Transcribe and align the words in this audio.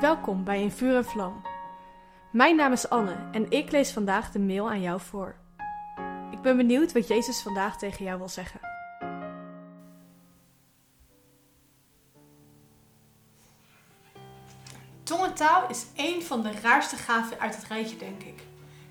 Welkom 0.00 0.44
bij 0.44 0.62
In 0.62 0.70
Vuur 0.70 0.96
en 0.96 1.04
Vlam. 1.04 1.42
Mijn 2.32 2.56
naam 2.56 2.72
is 2.72 2.88
Anne 2.88 3.28
en 3.32 3.50
ik 3.50 3.70
lees 3.70 3.90
vandaag 3.90 4.30
de 4.30 4.38
mail 4.38 4.70
aan 4.70 4.80
jou 4.80 5.00
voor. 5.00 5.36
Ik 6.30 6.40
ben 6.42 6.56
benieuwd 6.56 6.92
wat 6.92 7.08
Jezus 7.08 7.42
vandaag 7.42 7.78
tegen 7.78 8.04
jou 8.04 8.18
wil 8.18 8.28
zeggen. 8.28 8.60
Tongentaal 15.02 15.68
is 15.68 15.86
één 15.96 16.22
van 16.22 16.42
de 16.42 16.52
raarste 16.62 16.96
gaven 16.96 17.40
uit 17.40 17.56
het 17.56 17.64
rijtje, 17.64 17.96
denk 17.96 18.22
ik. 18.22 18.42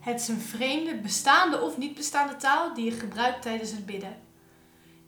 Het 0.00 0.20
is 0.20 0.28
een 0.28 0.40
vreemde, 0.40 0.96
bestaande 0.96 1.60
of 1.60 1.78
niet 1.78 1.94
bestaande 1.94 2.36
taal 2.36 2.74
die 2.74 2.84
je 2.84 2.90
gebruikt 2.90 3.42
tijdens 3.42 3.70
het 3.70 3.86
bidden. 3.86 4.16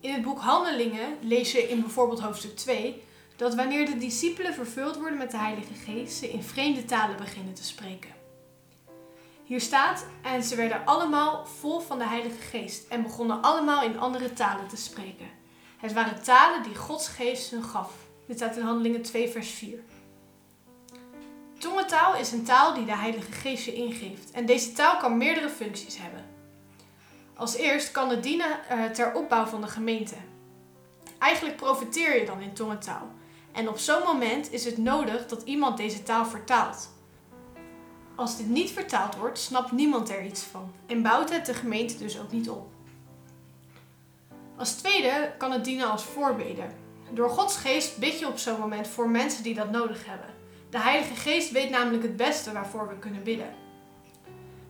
In 0.00 0.12
het 0.12 0.22
boek 0.22 0.38
Handelingen 0.38 1.18
lees 1.20 1.52
je 1.52 1.68
in 1.68 1.80
bijvoorbeeld 1.80 2.20
hoofdstuk 2.20 2.56
2 2.56 3.02
dat 3.36 3.54
wanneer 3.54 3.86
de 3.86 3.98
discipelen 3.98 4.54
vervuld 4.54 4.96
worden 4.96 5.18
met 5.18 5.30
de 5.30 5.38
Heilige 5.38 5.74
Geest, 5.74 6.16
ze 6.16 6.30
in 6.30 6.42
vreemde 6.42 6.84
talen 6.84 7.16
beginnen 7.16 7.54
te 7.54 7.64
spreken. 7.64 8.10
Hier 9.44 9.60
staat, 9.60 10.06
en 10.22 10.42
ze 10.42 10.56
werden 10.56 10.84
allemaal 10.84 11.46
vol 11.46 11.80
van 11.80 11.98
de 11.98 12.06
Heilige 12.06 12.40
Geest 12.40 12.88
en 12.88 13.02
begonnen 13.02 13.42
allemaal 13.42 13.82
in 13.82 13.98
andere 13.98 14.32
talen 14.32 14.68
te 14.68 14.76
spreken. 14.76 15.26
Het 15.76 15.92
waren 15.92 16.22
talen 16.22 16.62
die 16.62 16.74
Gods 16.74 17.08
Geest 17.08 17.50
hun 17.50 17.64
gaf. 17.64 17.92
Dit 18.26 18.36
staat 18.36 18.56
in 18.56 18.62
Handelingen 18.62 19.02
2, 19.02 19.28
vers 19.28 19.50
4. 19.50 19.78
Tongentaal 21.58 22.16
is 22.16 22.32
een 22.32 22.44
taal 22.44 22.74
die 22.74 22.84
de 22.84 22.96
Heilige 22.96 23.32
Geest 23.32 23.64
je 23.64 23.74
ingeeft 23.74 24.30
en 24.30 24.46
deze 24.46 24.72
taal 24.72 24.96
kan 24.96 25.16
meerdere 25.16 25.48
functies 25.48 25.98
hebben. 25.98 26.24
Als 27.34 27.54
eerst 27.54 27.90
kan 27.90 28.10
het 28.10 28.22
dienen 28.22 28.68
eh, 28.68 28.84
ter 28.84 29.14
opbouw 29.14 29.46
van 29.46 29.60
de 29.60 29.66
gemeente. 29.66 30.14
Eigenlijk 31.18 31.56
profiteer 31.56 32.18
je 32.20 32.26
dan 32.26 32.40
in 32.40 32.52
tongentaal. 32.52 33.08
En 33.54 33.68
op 33.68 33.78
zo'n 33.78 34.02
moment 34.04 34.52
is 34.52 34.64
het 34.64 34.78
nodig 34.78 35.26
dat 35.26 35.42
iemand 35.42 35.76
deze 35.76 36.02
taal 36.02 36.26
vertaalt. 36.26 36.88
Als 38.14 38.36
dit 38.36 38.48
niet 38.48 38.70
vertaald 38.70 39.16
wordt, 39.16 39.38
snapt 39.38 39.72
niemand 39.72 40.10
er 40.10 40.24
iets 40.24 40.42
van 40.42 40.72
en 40.86 41.02
bouwt 41.02 41.30
het 41.30 41.46
de 41.46 41.54
gemeente 41.54 41.98
dus 41.98 42.20
ook 42.20 42.30
niet 42.30 42.50
op. 42.50 42.66
Als 44.56 44.74
tweede 44.74 45.32
kan 45.38 45.52
het 45.52 45.64
dienen 45.64 45.90
als 45.90 46.04
voorbeden. 46.04 46.72
Door 47.10 47.30
Gods 47.30 47.56
geest 47.56 47.98
bid 47.98 48.18
je 48.18 48.26
op 48.26 48.38
zo'n 48.38 48.60
moment 48.60 48.88
voor 48.88 49.08
mensen 49.08 49.42
die 49.42 49.54
dat 49.54 49.70
nodig 49.70 50.06
hebben. 50.06 50.34
De 50.70 50.78
Heilige 50.78 51.14
Geest 51.14 51.50
weet 51.50 51.70
namelijk 51.70 52.02
het 52.02 52.16
beste 52.16 52.52
waarvoor 52.52 52.88
we 52.88 52.98
kunnen 52.98 53.22
bidden. 53.22 53.54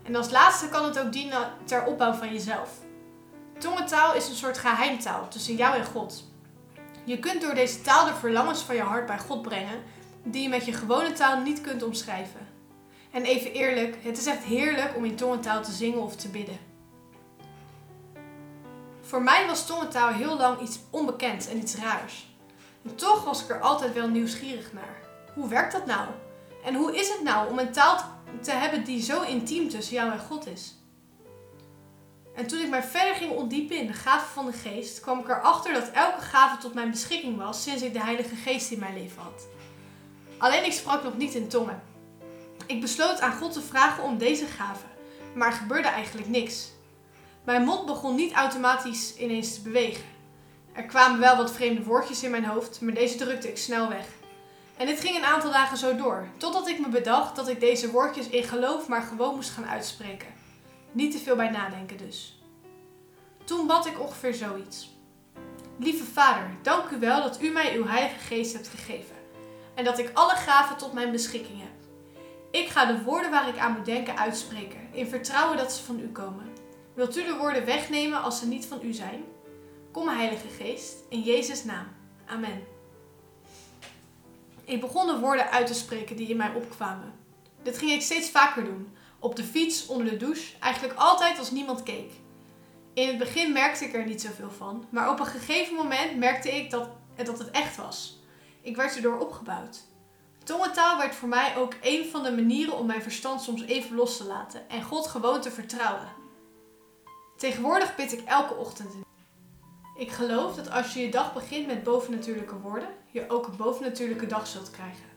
En 0.02 0.14
als 0.16 0.30
laatste 0.30 0.68
kan 0.68 0.84
het 0.84 0.98
ook 0.98 1.12
dienen 1.12 1.52
ter 1.64 1.84
opbouw 1.84 2.12
van 2.12 2.32
jezelf. 2.32 2.70
Tongentaal 3.58 4.14
is 4.14 4.28
een 4.28 4.34
soort 4.34 4.58
geheimtaal 4.58 5.28
tussen 5.28 5.56
jou 5.56 5.76
en 5.76 5.84
God. 5.84 6.24
Je 7.04 7.18
kunt 7.18 7.40
door 7.40 7.54
deze 7.54 7.80
taal 7.80 8.06
de 8.06 8.14
verlangens 8.14 8.60
van 8.60 8.74
je 8.74 8.82
hart 8.82 9.06
bij 9.06 9.18
God 9.18 9.42
brengen, 9.42 9.82
die 10.22 10.42
je 10.42 10.48
met 10.48 10.64
je 10.64 10.72
gewone 10.72 11.12
taal 11.12 11.40
niet 11.40 11.60
kunt 11.60 11.82
omschrijven. 11.82 12.48
En 13.10 13.24
even 13.24 13.52
eerlijk, 13.52 13.96
het 14.02 14.18
is 14.18 14.26
echt 14.26 14.42
heerlijk 14.42 14.96
om 14.96 15.04
in 15.04 15.16
tongentaal 15.16 15.62
te 15.62 15.72
zingen 15.72 16.02
of 16.02 16.16
te 16.16 16.28
bidden. 16.28 16.58
Voor 19.00 19.22
mij 19.22 19.46
was 19.46 19.66
tongentaal 19.66 20.08
heel 20.08 20.36
lang 20.36 20.60
iets 20.60 20.78
onbekends 20.90 21.46
en 21.46 21.58
iets 21.58 21.76
raars. 21.76 22.26
Toch 22.94 23.24
was 23.24 23.42
ik 23.42 23.50
er 23.50 23.60
altijd 23.60 23.92
wel 23.92 24.08
nieuwsgierig 24.08 24.72
naar. 24.72 24.96
Hoe 25.34 25.48
werkt 25.48 25.72
dat 25.72 25.86
nou? 25.86 26.08
En 26.64 26.74
hoe 26.74 26.96
is 26.96 27.08
het 27.08 27.22
nou 27.22 27.50
om 27.50 27.58
een 27.58 27.72
taal 27.72 27.98
te 28.40 28.50
hebben 28.50 28.84
die 28.84 29.02
zo 29.02 29.22
intiem 29.22 29.68
tussen 29.68 29.94
jou 29.94 30.12
en 30.12 30.18
God 30.18 30.46
is? 30.46 30.74
En 32.44 32.50
toen 32.50 32.60
ik 32.60 32.68
mij 32.68 32.82
verder 32.82 33.14
ging 33.14 33.32
ontdiepen 33.32 33.76
in 33.76 33.86
de 33.86 33.92
gaven 33.92 34.28
van 34.28 34.46
de 34.46 34.52
geest, 34.52 35.00
kwam 35.00 35.18
ik 35.18 35.28
erachter 35.28 35.72
dat 35.72 35.90
elke 35.90 36.20
gave 36.20 36.58
tot 36.58 36.74
mijn 36.74 36.90
beschikking 36.90 37.36
was 37.36 37.62
sinds 37.62 37.82
ik 37.82 37.92
de 37.92 38.02
Heilige 38.02 38.34
Geest 38.34 38.70
in 38.70 38.78
mijn 38.78 38.94
leven 38.94 39.22
had. 39.22 39.46
Alleen 40.38 40.64
ik 40.64 40.72
sprak 40.72 41.02
nog 41.02 41.16
niet 41.16 41.34
in 41.34 41.48
tongen. 41.48 41.82
Ik 42.66 42.80
besloot 42.80 43.20
aan 43.20 43.32
God 43.32 43.52
te 43.52 43.60
vragen 43.60 44.04
om 44.04 44.18
deze 44.18 44.46
gave, 44.46 44.84
maar 45.34 45.48
er 45.48 45.54
gebeurde 45.54 45.88
eigenlijk 45.88 46.28
niks. 46.28 46.70
Mijn 47.44 47.64
mond 47.64 47.86
begon 47.86 48.14
niet 48.14 48.32
automatisch 48.32 49.16
ineens 49.16 49.54
te 49.54 49.62
bewegen. 49.62 50.04
Er 50.72 50.84
kwamen 50.84 51.20
wel 51.20 51.36
wat 51.36 51.52
vreemde 51.52 51.82
woordjes 51.82 52.22
in 52.22 52.30
mijn 52.30 52.44
hoofd, 52.44 52.80
maar 52.80 52.94
deze 52.94 53.16
drukte 53.16 53.48
ik 53.48 53.58
snel 53.58 53.88
weg. 53.88 54.06
En 54.76 54.86
dit 54.86 55.00
ging 55.00 55.16
een 55.16 55.24
aantal 55.24 55.52
dagen 55.52 55.76
zo 55.76 55.96
door, 55.96 56.28
totdat 56.36 56.68
ik 56.68 56.78
me 56.78 56.88
bedacht 56.88 57.36
dat 57.36 57.48
ik 57.48 57.60
deze 57.60 57.90
woordjes 57.90 58.28
in 58.28 58.44
geloof 58.44 58.88
maar 58.88 59.02
gewoon 59.02 59.34
moest 59.34 59.50
gaan 59.50 59.66
uitspreken. 59.66 60.43
Niet 60.94 61.12
te 61.12 61.18
veel 61.18 61.36
bij 61.36 61.50
nadenken 61.50 61.96
dus. 61.96 62.38
Toen 63.44 63.66
bad 63.66 63.86
ik 63.86 64.00
ongeveer 64.00 64.34
zoiets. 64.34 64.90
Lieve 65.78 66.04
Vader, 66.04 66.50
dank 66.62 66.90
u 66.90 66.98
wel 66.98 67.22
dat 67.22 67.42
u 67.42 67.50
mij 67.50 67.76
uw 67.76 67.86
Heilige 67.86 68.18
Geest 68.18 68.52
hebt 68.52 68.68
gegeven 68.68 69.16
en 69.74 69.84
dat 69.84 69.98
ik 69.98 70.10
alle 70.12 70.34
gaven 70.34 70.76
tot 70.76 70.92
mijn 70.92 71.10
beschikking 71.10 71.60
heb. 71.60 71.72
Ik 72.50 72.68
ga 72.68 72.84
de 72.84 73.02
woorden 73.02 73.30
waar 73.30 73.48
ik 73.48 73.58
aan 73.58 73.72
moet 73.72 73.84
denken 73.84 74.18
uitspreken, 74.18 74.88
in 74.92 75.06
vertrouwen 75.06 75.56
dat 75.56 75.72
ze 75.72 75.84
van 75.84 76.00
u 76.00 76.08
komen. 76.08 76.52
Wilt 76.94 77.16
u 77.16 77.24
de 77.24 77.36
woorden 77.36 77.64
wegnemen 77.64 78.22
als 78.22 78.38
ze 78.38 78.46
niet 78.46 78.66
van 78.66 78.78
u 78.82 78.92
zijn? 78.92 79.24
Kom, 79.90 80.08
Heilige 80.08 80.48
Geest, 80.48 80.94
in 81.08 81.20
Jezus' 81.20 81.64
naam. 81.64 81.86
Amen. 82.26 82.64
Ik 84.64 84.80
begon 84.80 85.06
de 85.06 85.18
woorden 85.18 85.50
uit 85.50 85.66
te 85.66 85.74
spreken 85.74 86.16
die 86.16 86.28
in 86.28 86.36
mij 86.36 86.52
opkwamen. 86.54 87.12
Dit 87.62 87.78
ging 87.78 87.90
ik 87.90 88.02
steeds 88.02 88.30
vaker 88.30 88.64
doen, 88.64 88.96
op 89.24 89.36
de 89.36 89.44
fiets, 89.44 89.86
onder 89.86 90.10
de 90.10 90.16
douche, 90.16 90.58
eigenlijk 90.60 90.98
altijd 90.98 91.38
als 91.38 91.50
niemand 91.50 91.82
keek. 91.82 92.12
In 92.94 93.08
het 93.08 93.18
begin 93.18 93.52
merkte 93.52 93.84
ik 93.84 93.94
er 93.94 94.06
niet 94.06 94.20
zoveel 94.20 94.50
van, 94.50 94.86
maar 94.90 95.10
op 95.10 95.20
een 95.20 95.26
gegeven 95.26 95.74
moment 95.74 96.16
merkte 96.16 96.50
ik 96.50 96.70
dat, 96.70 96.88
dat 97.16 97.38
het 97.38 97.50
echt 97.50 97.76
was. 97.76 98.22
Ik 98.62 98.76
werd 98.76 98.96
erdoor 98.96 99.18
opgebouwd. 99.18 99.82
Tongentaal 100.44 100.98
werd 100.98 101.14
voor 101.14 101.28
mij 101.28 101.56
ook 101.56 101.74
een 101.82 102.04
van 102.10 102.22
de 102.22 102.32
manieren 102.32 102.78
om 102.78 102.86
mijn 102.86 103.02
verstand 103.02 103.42
soms 103.42 103.62
even 103.62 103.96
los 103.96 104.16
te 104.16 104.24
laten 104.24 104.68
en 104.68 104.82
God 104.82 105.06
gewoon 105.06 105.40
te 105.40 105.50
vertrouwen. 105.50 106.08
Tegenwoordig 107.36 107.94
bid 107.94 108.12
ik 108.12 108.24
elke 108.24 108.54
ochtend. 108.54 108.94
Ik 109.96 110.10
geloof 110.10 110.54
dat 110.54 110.70
als 110.70 110.94
je 110.94 111.00
je 111.00 111.10
dag 111.10 111.34
begint 111.34 111.66
met 111.66 111.82
bovennatuurlijke 111.82 112.58
woorden, 112.58 112.88
je 113.10 113.30
ook 113.30 113.46
een 113.46 113.56
bovennatuurlijke 113.56 114.26
dag 114.26 114.46
zult 114.46 114.70
krijgen. 114.70 115.13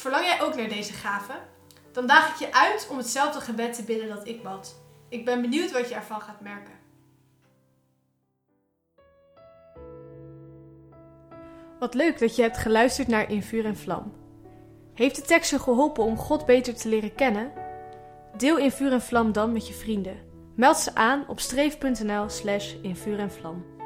Verlang 0.00 0.24
jij 0.24 0.40
ook 0.42 0.54
naar 0.54 0.68
deze 0.68 0.92
gave? 0.92 1.32
Dan 1.92 2.06
daag 2.06 2.30
ik 2.30 2.36
je 2.36 2.54
uit 2.54 2.88
om 2.90 2.96
hetzelfde 2.96 3.40
gebed 3.40 3.74
te 3.74 3.82
bidden 3.82 4.08
dat 4.08 4.28
ik 4.28 4.42
bad. 4.42 4.76
Ik 5.08 5.24
ben 5.24 5.40
benieuwd 5.40 5.72
wat 5.72 5.88
je 5.88 5.94
ervan 5.94 6.20
gaat 6.20 6.40
merken. 6.40 6.74
Wat 11.78 11.94
leuk 11.94 12.18
dat 12.18 12.36
je 12.36 12.42
hebt 12.42 12.58
geluisterd 12.58 13.08
naar 13.08 13.30
In 13.30 13.42
Vuur 13.42 13.64
en 13.64 13.76
Vlam. 13.76 14.12
Heeft 14.94 15.16
de 15.16 15.22
tekst 15.22 15.50
je 15.50 15.58
geholpen 15.58 16.04
om 16.04 16.16
God 16.16 16.46
beter 16.46 16.74
te 16.74 16.88
leren 16.88 17.14
kennen? 17.14 17.52
Deel 18.36 18.58
In 18.58 18.72
Vuur 18.72 18.92
en 18.92 19.02
Vlam 19.02 19.32
dan 19.32 19.52
met 19.52 19.68
je 19.68 19.74
vrienden. 19.74 20.28
Meld 20.56 20.76
ze 20.76 20.94
aan 20.94 21.24
op 21.28 21.40
streef.nl 21.40 22.28
slash 22.28 22.74
in 22.82 22.96
vuur 22.96 23.18
en 23.18 23.32
vlam. 23.32 23.79